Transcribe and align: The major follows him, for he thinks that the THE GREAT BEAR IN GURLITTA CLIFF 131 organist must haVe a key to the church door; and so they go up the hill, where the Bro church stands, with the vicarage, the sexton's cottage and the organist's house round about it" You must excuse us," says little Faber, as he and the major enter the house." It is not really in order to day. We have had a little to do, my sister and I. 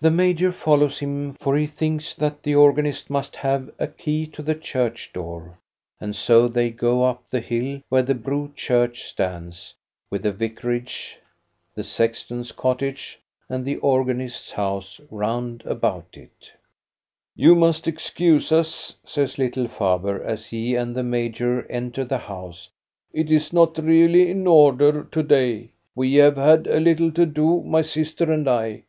The 0.00 0.12
major 0.12 0.52
follows 0.52 1.00
him, 1.00 1.32
for 1.32 1.56
he 1.56 1.66
thinks 1.66 2.14
that 2.14 2.44
the 2.44 2.52
THE 2.52 2.52
GREAT 2.52 2.52
BEAR 2.52 2.68
IN 2.68 2.74
GURLITTA 2.84 3.02
CLIFF 3.02 3.44
131 3.44 3.58
organist 3.74 3.74
must 3.74 3.74
haVe 3.74 3.74
a 3.80 3.94
key 4.00 4.26
to 4.28 4.42
the 4.44 4.54
church 4.54 5.12
door; 5.12 5.58
and 6.00 6.14
so 6.14 6.46
they 6.46 6.70
go 6.70 7.02
up 7.02 7.26
the 7.28 7.40
hill, 7.40 7.80
where 7.88 8.04
the 8.04 8.14
Bro 8.14 8.52
church 8.54 9.02
stands, 9.02 9.74
with 10.08 10.22
the 10.22 10.30
vicarage, 10.30 11.18
the 11.74 11.82
sexton's 11.82 12.52
cottage 12.52 13.18
and 13.48 13.64
the 13.64 13.74
organist's 13.78 14.52
house 14.52 15.00
round 15.10 15.64
about 15.66 16.16
it" 16.16 16.52
You 17.34 17.56
must 17.56 17.88
excuse 17.88 18.52
us," 18.52 18.94
says 19.04 19.36
little 19.36 19.66
Faber, 19.66 20.22
as 20.22 20.46
he 20.46 20.76
and 20.76 20.94
the 20.94 21.02
major 21.02 21.66
enter 21.68 22.04
the 22.04 22.18
house." 22.18 22.68
It 23.12 23.32
is 23.32 23.52
not 23.52 23.76
really 23.78 24.30
in 24.30 24.46
order 24.46 25.02
to 25.02 25.22
day. 25.24 25.70
We 25.96 26.14
have 26.22 26.36
had 26.36 26.68
a 26.68 26.78
little 26.78 27.10
to 27.10 27.26
do, 27.26 27.62
my 27.64 27.82
sister 27.82 28.30
and 28.32 28.48
I. 28.48 28.78